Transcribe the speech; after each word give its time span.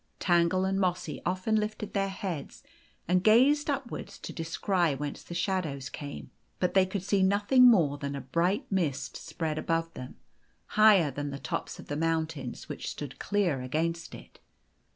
Tangle 0.19 0.65
and 0.65 0.79
Mossy 0.79 1.21
often 1.27 1.57
lifted 1.57 1.93
their 1.93 2.09
heads 2.09 2.63
and 3.07 3.23
gazed 3.23 3.69
upwards 3.69 4.17
to 4.17 4.33
descry 4.33 4.95
whence 4.95 5.21
the 5.21 5.35
shadows 5.35 5.89
came; 5.91 6.31
but 6.59 6.73
they 6.73 6.87
could 6.87 7.03
see 7.03 7.21
nothing 7.21 7.67
more 7.69 7.99
than 7.99 8.15
a 8.15 8.21
bright 8.21 8.65
mist 8.71 9.15
spread 9.15 9.59
above 9.59 9.93
them, 9.93 10.15
higher 10.69 11.11
than 11.11 11.29
the 11.29 11.37
tops 11.37 11.77
of 11.77 11.85
the 11.85 11.95
mountains, 11.95 12.67
which 12.67 12.89
stood 12.89 13.19
clear 13.19 13.61
against 13.61 14.15
it. 14.15 14.39